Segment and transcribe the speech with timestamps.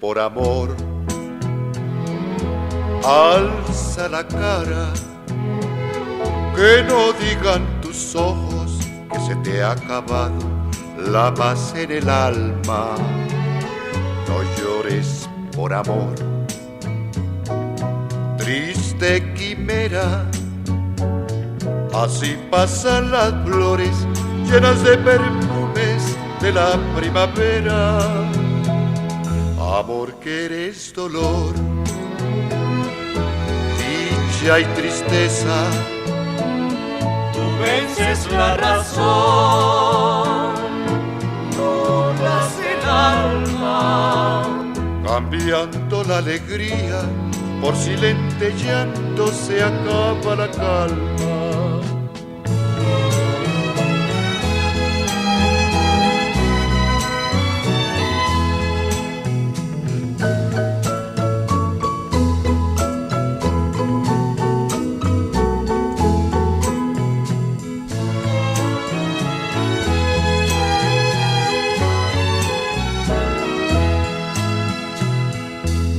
[0.00, 0.74] por amor.
[3.04, 4.92] Alza la cara,
[6.54, 8.78] que no digan tus ojos
[9.10, 10.38] que se te ha acabado
[10.98, 12.94] la paz en el alma.
[14.26, 16.14] No llores por amor.
[18.36, 20.26] Triste quimera,
[21.94, 24.06] así pasan las flores
[24.44, 28.47] llenas de perfumes de la primavera.
[29.70, 31.54] Amor que eres dolor,
[33.78, 35.70] dicha y tristeza.
[37.32, 38.94] Tú vences la razón,
[41.56, 44.42] nublas el alma.
[45.06, 47.02] Cambiando la alegría
[47.60, 51.37] por silente llanto se acaba la calma.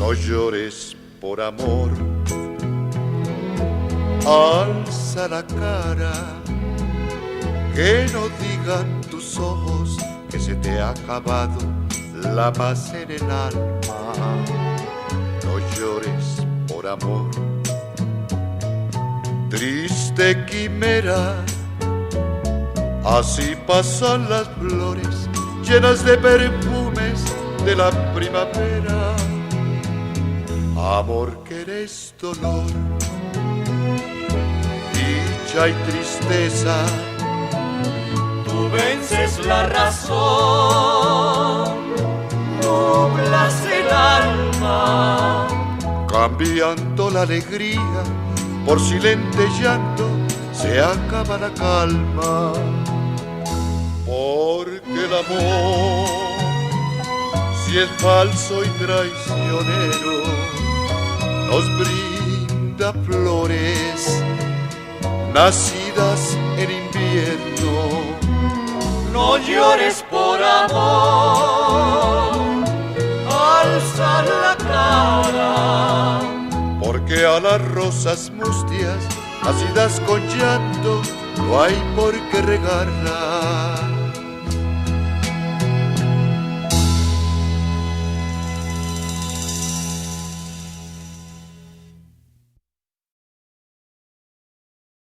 [0.09, 1.91] No llores por amor,
[4.25, 6.11] alza la cara,
[7.75, 9.97] que no digan tus ojos
[10.31, 11.59] que se te ha acabado
[12.23, 14.33] la paz en el alma.
[15.45, 17.29] No llores por amor,
[19.51, 21.35] triste quimera,
[23.05, 25.29] así pasan las flores
[25.63, 27.23] llenas de perfumes
[27.63, 29.18] de la primavera.
[30.81, 32.65] Amor que eres dolor,
[34.93, 36.85] dicha y tristeza.
[38.45, 40.15] Tú vences la razón,
[42.63, 45.47] nublas el alma.
[46.07, 48.03] Cambiando la alegría
[48.65, 50.07] por silente llanto,
[50.53, 52.53] se acaba la calma.
[54.05, 56.07] Porque el amor,
[57.65, 60.58] si es falso y traicionero,
[61.49, 64.23] nos brinda flores
[65.33, 67.73] nacidas en invierno.
[69.11, 70.73] No llores por amor,
[73.27, 76.19] alza la cara.
[76.81, 78.99] Porque a las rosas mustias,
[79.43, 81.01] nacidas con llanto,
[81.37, 83.68] no hay por qué regarlas.